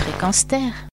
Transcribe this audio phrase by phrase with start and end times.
[0.00, 0.88] Fréquence Terre.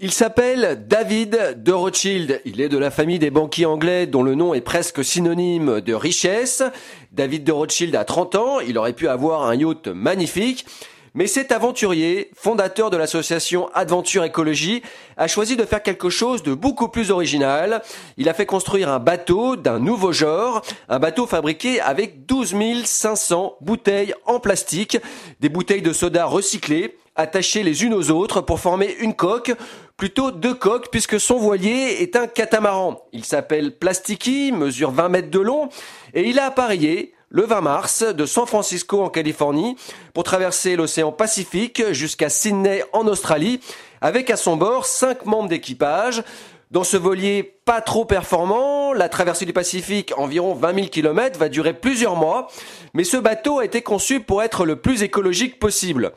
[0.00, 2.40] Il s'appelle David de Rothschild.
[2.44, 5.94] Il est de la famille des banquiers anglais dont le nom est presque synonyme de
[5.94, 6.64] richesse.
[7.12, 10.66] David de Rothschild a 30 ans, il aurait pu avoir un yacht magnifique.
[11.14, 14.82] Mais cet aventurier, fondateur de l'association Adventure Écologie,
[15.18, 17.82] a choisi de faire quelque chose de beaucoup plus original.
[18.16, 22.54] Il a fait construire un bateau d'un nouveau genre, un bateau fabriqué avec 12
[22.84, 24.96] 500 bouteilles en plastique,
[25.40, 29.52] des bouteilles de soda recyclées, attachées les unes aux autres pour former une coque,
[29.98, 33.02] plutôt deux coques puisque son voilier est un catamaran.
[33.12, 35.68] Il s'appelle Plastiki, mesure 20 mètres de long
[36.14, 39.76] et il a appareillé le 20 mars de San Francisco en Californie
[40.12, 43.60] pour traverser l'océan Pacifique jusqu'à Sydney en Australie
[44.02, 46.22] avec à son bord cinq membres d'équipage.
[46.70, 51.48] Dans ce voilier pas trop performant, la traversée du Pacifique, environ 20 000 km, va
[51.48, 52.48] durer plusieurs mois,
[52.92, 56.12] mais ce bateau a été conçu pour être le plus écologique possible.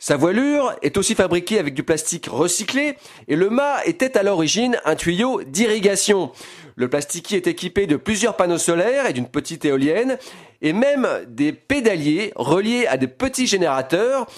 [0.00, 4.78] Sa voilure est aussi fabriquée avec du plastique recyclé et le mât était à l'origine
[4.84, 6.30] un tuyau d'irrigation.
[6.76, 10.16] Le plastiquier est équipé de plusieurs panneaux solaires et d'une petite éolienne
[10.62, 14.28] et même des pédaliers reliés à des petits générateurs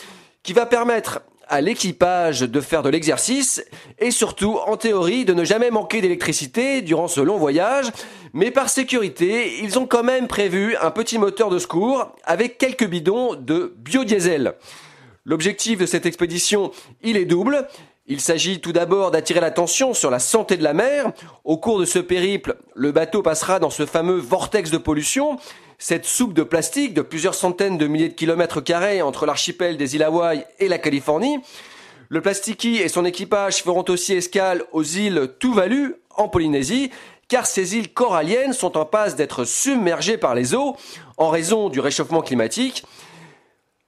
[0.43, 3.63] qui va permettre à l'équipage de faire de l'exercice
[3.99, 7.91] et surtout, en théorie, de ne jamais manquer d'électricité durant ce long voyage.
[8.33, 12.87] Mais par sécurité, ils ont quand même prévu un petit moteur de secours avec quelques
[12.87, 14.55] bidons de biodiesel.
[15.31, 16.73] L'objectif de cette expédition,
[17.05, 17.69] il est double.
[18.09, 21.13] Il s'agit tout d'abord d'attirer l'attention sur la santé de la mer.
[21.45, 25.39] Au cours de ce périple, le bateau passera dans ce fameux vortex de pollution,
[25.79, 29.95] cette soupe de plastique de plusieurs centaines de milliers de kilomètres carrés entre l'archipel des
[29.95, 31.39] îles Hawaï et la Californie.
[32.09, 36.91] Le Plastiki et son équipage feront aussi escale aux îles Tuvalu en Polynésie,
[37.29, 40.77] car ces îles coralliennes sont en passe d'être submergées par les eaux
[41.19, 42.83] en raison du réchauffement climatique.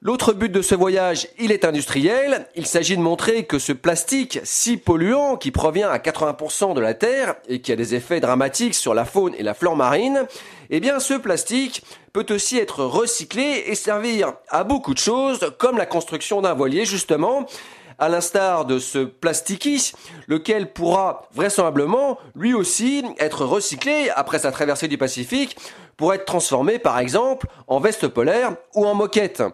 [0.05, 2.49] L'autre but de ce voyage, il est industriel.
[2.57, 6.93] Il s'agit de montrer que ce plastique si polluant, qui provient à 80% de la
[6.93, 10.27] Terre et qui a des effets dramatiques sur la faune et la flore marine,
[10.71, 15.79] eh bien ce plastique peut aussi être recyclé et servir à beaucoup de choses, comme
[15.79, 17.47] la construction d'un voilier justement,
[18.01, 19.93] à l'instar de ce plastiki,
[20.27, 25.57] lequel pourra vraisemblablement lui aussi être recyclé après sa traversée du Pacifique
[25.97, 29.45] pour être transformé par exemple en veste polaire ou en moquette.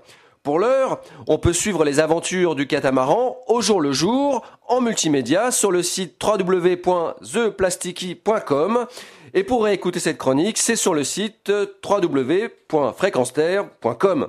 [0.42, 5.50] Pour l'heure, on peut suivre les aventures du catamaran au jour le jour en multimédia
[5.50, 8.86] sur le site www.theplasticky.com
[9.34, 11.52] et pour réécouter cette chronique, c'est sur le site
[11.84, 14.28] www.fréquenceterre.com.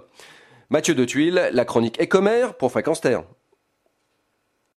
[0.70, 3.24] Mathieu de Tuile, la chronique Écomer pour Fréquence Terre.